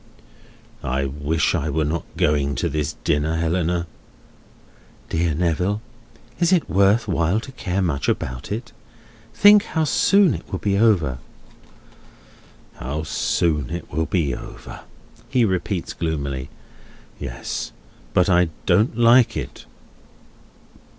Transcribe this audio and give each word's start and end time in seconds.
"I 0.81 1.05
wish 1.05 1.53
I 1.53 1.69
were 1.69 1.85
not 1.85 2.05
going 2.17 2.55
to 2.55 2.67
this 2.67 2.93
dinner, 3.03 3.37
Helena." 3.37 3.85
"Dear 5.09 5.35
Neville, 5.35 5.79
is 6.39 6.51
it 6.51 6.67
worth 6.67 7.07
while 7.07 7.39
to 7.39 7.51
care 7.51 7.83
much 7.83 8.09
about 8.09 8.51
it? 8.51 8.71
Think 9.35 9.61
how 9.63 9.83
soon 9.83 10.33
it 10.33 10.51
will 10.51 10.57
be 10.57 10.75
over." 10.75 11.19
"How 12.77 13.03
soon 13.03 13.69
it 13.69 13.91
will 13.93 14.07
be 14.07 14.33
over!" 14.33 14.79
he 15.29 15.45
repeats 15.45 15.93
gloomily. 15.93 16.49
"Yes. 17.19 17.71
But 18.15 18.27
I 18.27 18.49
don't 18.65 18.97
like 18.97 19.37
it." 19.37 19.67